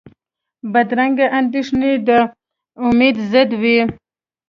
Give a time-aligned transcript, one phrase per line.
[0.71, 2.09] بدرنګه اندېښنې د
[2.85, 3.79] امید ضد وي